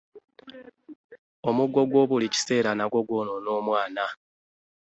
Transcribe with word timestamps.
Omuggo 1.47 1.77
ogwa 1.83 2.03
buli 2.09 2.27
kiseera 2.33 2.71
nagwo 2.75 2.99
gwonoona 3.07 3.49
omwana. 3.59 4.05